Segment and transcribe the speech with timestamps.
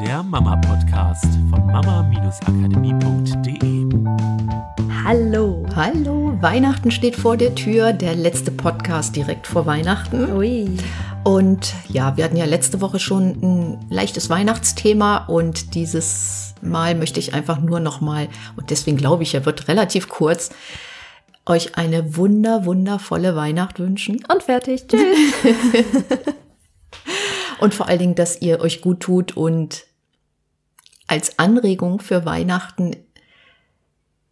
[0.00, 3.86] der Mama-Podcast von mama-akademie.de.
[5.04, 5.64] Hallo.
[5.74, 10.32] Hallo, Weihnachten steht vor der Tür, der letzte Podcast direkt vor Weihnachten.
[10.32, 10.76] Ui.
[11.24, 17.18] Und ja, wir hatten ja letzte Woche schon ein leichtes Weihnachtsthema und dieses Mal möchte
[17.18, 20.50] ich einfach nur noch mal und deswegen glaube ich, er wird relativ kurz
[21.46, 24.88] euch eine wunder wundervolle Weihnacht wünschen Und fertig.
[24.88, 25.00] Tschüss.
[27.60, 29.84] und vor allen Dingen, dass ihr euch gut tut und
[31.06, 32.96] als Anregung für Weihnachten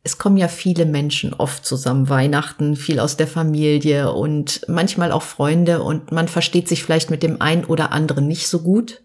[0.07, 5.23] es kommen ja viele Menschen oft zusammen, Weihnachten, viel aus der Familie und manchmal auch
[5.23, 9.01] Freunde und man versteht sich vielleicht mit dem einen oder anderen nicht so gut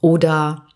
[0.00, 0.66] oder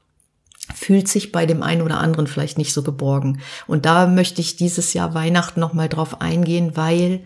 [0.75, 3.41] fühlt sich bei dem einen oder anderen vielleicht nicht so geborgen.
[3.67, 7.25] Und da möchte ich dieses Jahr Weihnachten nochmal drauf eingehen, weil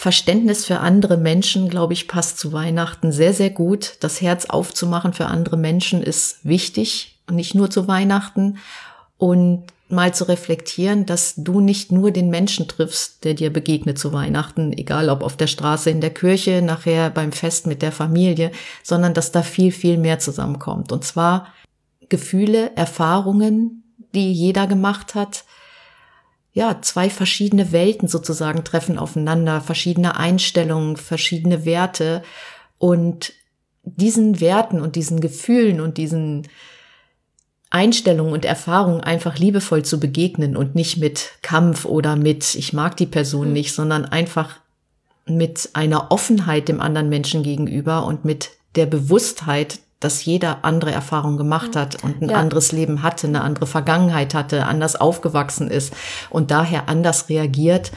[0.00, 3.96] Verständnis für andere Menschen, glaube ich, passt zu Weihnachten sehr, sehr gut.
[3.98, 8.58] Das Herz aufzumachen für andere Menschen ist wichtig, nicht nur zu Weihnachten.
[9.16, 14.12] Und mal zu reflektieren, dass du nicht nur den Menschen triffst, der dir begegnet zu
[14.12, 18.52] Weihnachten, egal ob auf der Straße, in der Kirche, nachher beim Fest mit der Familie,
[18.84, 20.92] sondern dass da viel, viel mehr zusammenkommt.
[20.92, 21.48] Und zwar
[22.08, 23.82] Gefühle, Erfahrungen,
[24.14, 25.42] die jeder gemacht hat.
[26.52, 32.22] Ja, zwei verschiedene Welten sozusagen treffen aufeinander, verschiedene Einstellungen, verschiedene Werte.
[32.78, 33.32] Und
[33.84, 36.48] diesen Werten und diesen Gefühlen und diesen
[37.70, 42.96] Einstellungen und Erfahrungen einfach liebevoll zu begegnen und nicht mit Kampf oder mit ich mag
[42.96, 44.60] die Person nicht, sondern einfach
[45.26, 51.36] mit einer Offenheit dem anderen Menschen gegenüber und mit der Bewusstheit, dass jeder andere Erfahrungen
[51.36, 52.36] gemacht hat und ein Ja.
[52.36, 55.92] anderes Leben hatte, eine andere Vergangenheit hatte, anders aufgewachsen ist
[56.30, 57.90] und daher anders reagiert,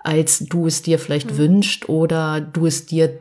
[0.00, 3.18] als du es dir vielleicht wünscht oder du es dir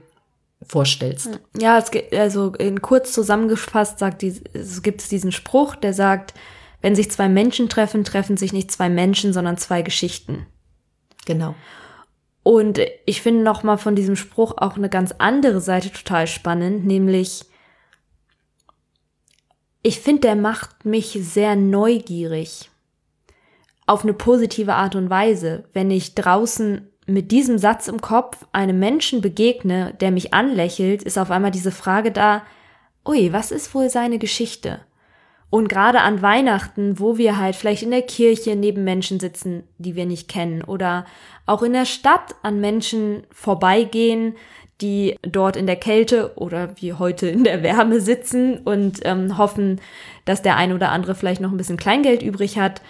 [0.67, 1.39] vorstellst.
[1.57, 6.33] Ja, es geht, also in kurz zusammengefasst sagt die, es gibt diesen Spruch, der sagt,
[6.81, 10.45] wenn sich zwei Menschen treffen, treffen sich nicht zwei Menschen, sondern zwei Geschichten.
[11.25, 11.55] Genau.
[12.43, 16.85] Und ich finde noch mal von diesem Spruch auch eine ganz andere Seite total spannend,
[16.85, 17.45] nämlich
[19.85, 22.71] ich finde, der macht mich sehr neugierig
[23.85, 28.79] auf eine positive Art und Weise, wenn ich draußen mit diesem Satz im Kopf einem
[28.79, 32.41] Menschen begegne, der mich anlächelt, ist auf einmal diese Frage da,
[33.07, 34.79] ui, was ist wohl seine Geschichte?
[35.51, 39.95] Und gerade an Weihnachten, wo wir halt vielleicht in der Kirche neben Menschen sitzen, die
[39.95, 41.05] wir nicht kennen, oder
[41.45, 44.35] auch in der Stadt an Menschen vorbeigehen,
[44.81, 49.79] die dort in der Kälte oder wie heute in der Wärme sitzen und ähm, hoffen,
[50.25, 52.81] dass der ein oder andere vielleicht noch ein bisschen Kleingeld übrig hat.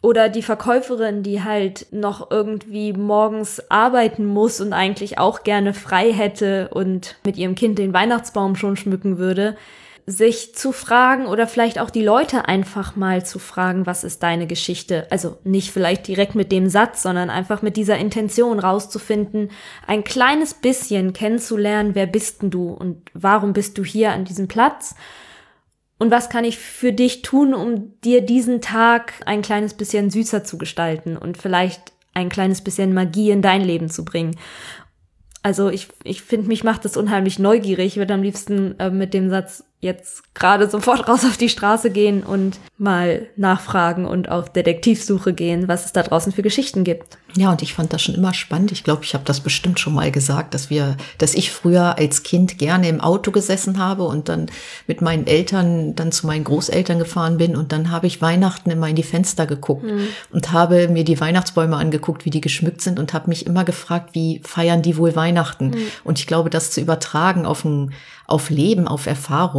[0.00, 6.12] Oder die Verkäuferin, die halt noch irgendwie morgens arbeiten muss und eigentlich auch gerne frei
[6.12, 9.56] hätte und mit ihrem Kind den Weihnachtsbaum schon schmücken würde,
[10.10, 14.46] sich zu fragen oder vielleicht auch die Leute einfach mal zu fragen, was ist deine
[14.46, 15.06] Geschichte?
[15.10, 19.50] Also nicht vielleicht direkt mit dem Satz, sondern einfach mit dieser Intention rauszufinden,
[19.86, 24.48] ein kleines bisschen kennenzulernen, wer bist denn du und warum bist du hier an diesem
[24.48, 24.94] Platz?
[25.98, 30.42] Und was kann ich für dich tun, um dir diesen Tag ein kleines bisschen süßer
[30.42, 34.36] zu gestalten und vielleicht ein kleines bisschen Magie in dein Leben zu bringen?
[35.42, 37.88] Also ich, ich finde, mich macht das unheimlich neugierig.
[37.88, 41.90] Ich würde am liebsten äh, mit dem Satz jetzt gerade sofort raus auf die Straße
[41.90, 47.18] gehen und mal nachfragen und auf Detektivsuche gehen, was es da draußen für Geschichten gibt.
[47.36, 48.72] Ja, und ich fand das schon immer spannend.
[48.72, 52.24] Ich glaube, ich habe das bestimmt schon mal gesagt, dass wir, dass ich früher als
[52.24, 54.46] Kind gerne im Auto gesessen habe und dann
[54.88, 58.88] mit meinen Eltern dann zu meinen Großeltern gefahren bin und dann habe ich Weihnachten immer
[58.88, 59.84] in die Fenster geguckt
[60.32, 64.14] und habe mir die Weihnachtsbäume angeguckt, wie die geschmückt sind und habe mich immer gefragt,
[64.14, 65.76] wie feiern die wohl Weihnachten?
[66.02, 67.92] Und ich glaube, das zu übertragen auf ein
[68.28, 69.06] auf Leben, auf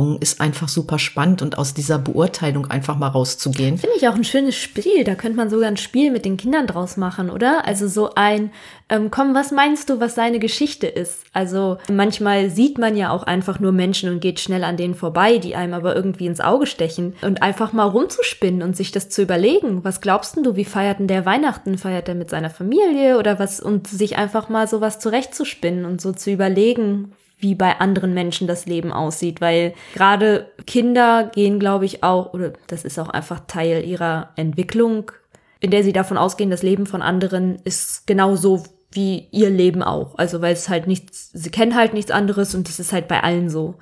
[0.10, 3.78] Erfahrung ist einfach super spannend und aus dieser Beurteilung einfach mal rauszugehen.
[3.78, 5.04] Finde ich auch ein schönes Spiel.
[5.04, 7.66] Da könnte man sogar ein Spiel mit den Kindern draus machen, oder?
[7.66, 8.52] Also so ein,
[8.90, 11.24] ähm, komm, was meinst du, was seine Geschichte ist?
[11.34, 15.38] Also manchmal sieht man ja auch einfach nur Menschen und geht schnell an denen vorbei,
[15.38, 17.16] die einem aber irgendwie ins Auge stechen.
[17.22, 19.84] Und einfach mal rumzuspinnen und sich das zu überlegen.
[19.84, 21.78] Was glaubst du, wie feiert denn der Weihnachten?
[21.78, 23.60] Feiert er mit seiner Familie oder was?
[23.60, 28.66] Und sich einfach mal sowas zurechtzuspinnen und so zu überlegen, wie bei anderen Menschen das
[28.66, 33.84] Leben aussieht, weil gerade Kinder gehen, glaube ich, auch, oder das ist auch einfach Teil
[33.86, 35.12] ihrer Entwicklung,
[35.60, 40.18] in der sie davon ausgehen, das Leben von anderen ist genauso wie ihr Leben auch.
[40.18, 43.24] Also weil es halt nichts, sie kennen halt nichts anderes und das ist halt bei
[43.24, 43.76] allen so.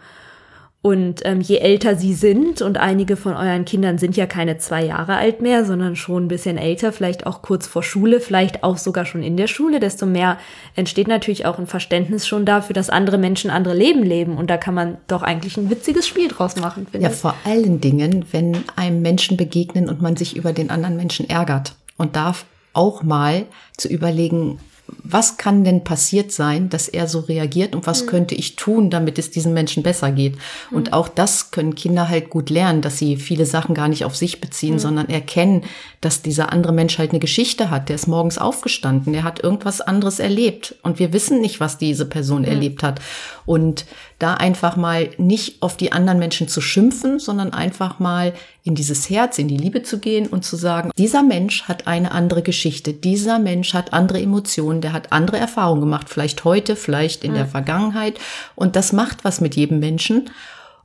[0.83, 4.85] Und ähm, je älter sie sind, und einige von euren Kindern sind ja keine zwei
[4.85, 8.77] Jahre alt mehr, sondern schon ein bisschen älter, vielleicht auch kurz vor Schule, vielleicht auch
[8.77, 10.37] sogar schon in der Schule, desto mehr
[10.75, 14.37] entsteht natürlich auch ein Verständnis schon dafür, dass andere Menschen andere Leben leben.
[14.37, 17.13] Und da kann man doch eigentlich ein witziges Spiel draus machen, finde ich.
[17.13, 21.27] Ja, vor allen Dingen, wenn einem Menschen begegnen und man sich über den anderen Menschen
[21.27, 23.45] ärgert und darf auch mal
[23.75, 28.07] zu überlegen, was kann denn passiert sein, dass er so reagiert und was mhm.
[28.07, 30.35] könnte ich tun, damit es diesen Menschen besser geht.
[30.69, 30.77] Mhm.
[30.77, 34.15] Und auch das können Kinder halt gut lernen, dass sie viele Sachen gar nicht auf
[34.15, 34.79] sich beziehen, mhm.
[34.79, 35.63] sondern erkennen,
[36.01, 37.89] dass dieser andere Mensch halt eine Geschichte hat.
[37.89, 42.05] Der ist morgens aufgestanden, der hat irgendwas anderes erlebt und wir wissen nicht, was diese
[42.05, 42.49] Person mhm.
[42.49, 43.01] erlebt hat.
[43.45, 43.85] Und
[44.19, 48.33] da einfach mal nicht auf die anderen Menschen zu schimpfen, sondern einfach mal
[48.63, 52.11] in dieses Herz, in die Liebe zu gehen und zu sagen, dieser Mensch hat eine
[52.11, 57.23] andere Geschichte, dieser Mensch hat andere Emotionen, der hat andere Erfahrungen gemacht, vielleicht heute, vielleicht
[57.23, 57.35] in mhm.
[57.35, 58.19] der Vergangenheit
[58.55, 60.29] und das macht was mit jedem Menschen.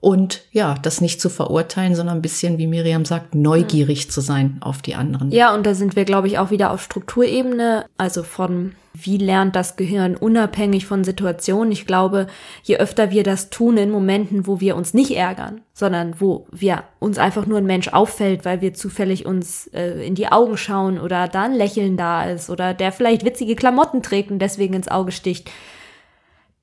[0.03, 4.57] Und ja, das nicht zu verurteilen, sondern ein bisschen, wie Miriam sagt, neugierig zu sein
[4.61, 5.31] auf die anderen.
[5.31, 9.55] Ja, und da sind wir, glaube ich, auch wieder auf Strukturebene, also von wie lernt
[9.55, 11.71] das Gehirn unabhängig von Situationen.
[11.71, 12.27] Ich glaube,
[12.65, 16.83] je öfter wir das tun in Momenten, wo wir uns nicht ärgern, sondern wo wir
[16.99, 20.99] uns einfach nur ein Mensch auffällt, weil wir zufällig uns äh, in die Augen schauen
[20.99, 24.89] oder da ein Lächeln da ist oder der vielleicht witzige Klamotten trägt und deswegen ins
[24.89, 25.49] Auge sticht,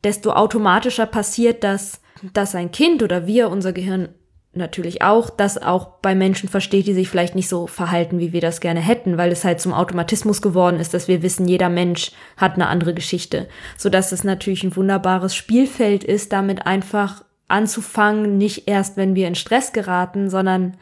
[0.04, 2.02] desto automatischer passiert das,
[2.34, 4.10] dass ein Kind oder wir, unser Gehirn
[4.54, 8.42] natürlich auch, das auch bei Menschen versteht, die sich vielleicht nicht so verhalten, wie wir
[8.42, 12.12] das gerne hätten, weil es halt zum Automatismus geworden ist, dass wir wissen, jeder Mensch
[12.36, 18.38] hat eine andere Geschichte, so dass es natürlich ein wunderbares Spielfeld ist, damit einfach anzufangen,
[18.38, 20.78] nicht erst, wenn wir in Stress geraten, sondern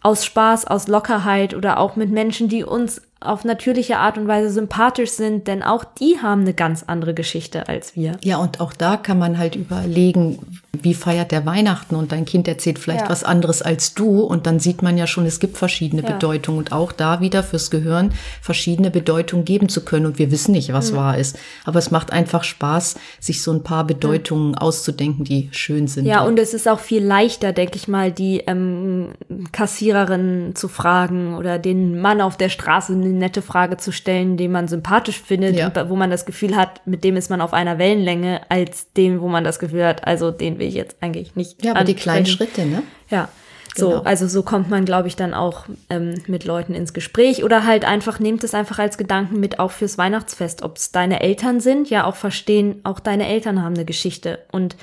[0.00, 4.50] aus Spaß, aus Lockerheit oder auch mit Menschen, die uns auf natürliche Art und Weise
[4.50, 8.12] sympathisch sind, denn auch die haben eine ganz andere Geschichte als wir.
[8.22, 12.46] Ja, und auch da kann man halt überlegen, wie feiert der Weihnachten und dein Kind
[12.46, 13.08] erzählt vielleicht ja.
[13.08, 16.12] was anderes als du und dann sieht man ja schon, es gibt verschiedene ja.
[16.12, 18.12] Bedeutungen und auch da wieder fürs Gehirn
[18.42, 20.96] verschiedene Bedeutungen geben zu können und wir wissen nicht, was mhm.
[20.96, 21.38] wahr ist.
[21.64, 24.54] Aber es macht einfach Spaß, sich so ein paar Bedeutungen mhm.
[24.56, 26.04] auszudenken, die schön sind.
[26.04, 29.12] Ja, und es ist auch viel leichter, denke ich mal, die ähm,
[29.52, 34.52] Kassiererin zu fragen oder den Mann auf der Straße eine nette Frage zu stellen, den
[34.52, 35.68] man sympathisch findet ja.
[35.68, 39.22] und wo man das Gefühl hat, mit dem ist man auf einer Wellenlänge, als dem,
[39.22, 41.64] wo man das Gefühl hat, also den will ich jetzt eigentlich nicht.
[41.64, 41.96] Ja, aber ansprechen.
[41.96, 42.82] die kleinen Schritte, ne?
[43.10, 43.28] Ja.
[43.76, 44.02] So, genau.
[44.02, 47.84] also so kommt man, glaube ich, dann auch ähm, mit Leuten ins Gespräch oder halt
[47.84, 50.62] einfach, nehmt es einfach als Gedanken mit auch fürs Weihnachtsfest.
[50.62, 54.40] Ob es deine Eltern sind, ja auch verstehen, auch deine Eltern haben eine Geschichte.
[54.50, 54.76] Und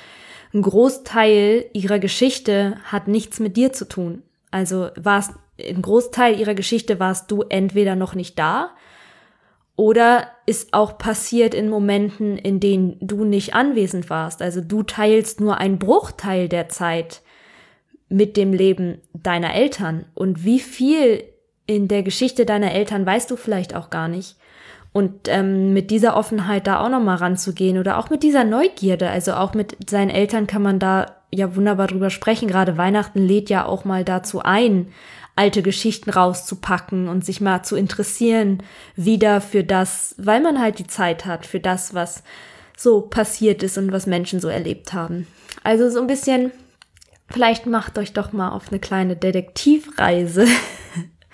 [0.54, 4.22] ein Großteil ihrer Geschichte hat nichts mit dir zu tun.
[4.50, 8.70] Also war es im Großteil ihrer Geschichte warst du entweder noch nicht da
[9.76, 14.40] oder ist auch passiert in Momenten, in denen du nicht anwesend warst.
[14.40, 17.20] Also du teilst nur einen Bruchteil der Zeit
[18.08, 20.06] mit dem Leben deiner Eltern.
[20.14, 21.24] Und wie viel
[21.66, 24.36] in der Geschichte deiner Eltern weißt du vielleicht auch gar nicht.
[24.92, 29.34] Und ähm, mit dieser Offenheit da auch nochmal ranzugehen oder auch mit dieser Neugierde, also
[29.34, 32.48] auch mit seinen Eltern kann man da ja wunderbar drüber sprechen.
[32.48, 34.88] Gerade Weihnachten lädt ja auch mal dazu ein,
[35.36, 38.62] alte Geschichten rauszupacken und sich mal zu interessieren
[38.96, 42.22] wieder für das, weil man halt die Zeit hat, für das, was
[42.76, 45.26] so passiert ist und was Menschen so erlebt haben.
[45.62, 46.52] Also so ein bisschen,
[47.28, 50.46] vielleicht macht euch doch mal auf eine kleine Detektivreise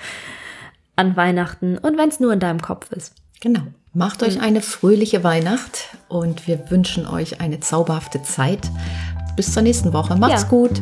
[0.97, 3.15] an Weihnachten und wenn es nur in deinem Kopf ist.
[3.41, 3.63] Genau.
[3.95, 8.71] Macht euch eine fröhliche Weihnacht und wir wünschen euch eine zauberhafte Zeit.
[9.37, 10.17] Bis zur nächsten Woche.
[10.17, 10.49] Macht's ja.
[10.49, 10.81] gut.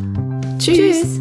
[0.59, 1.03] Tschüss.
[1.03, 1.21] Tschüss.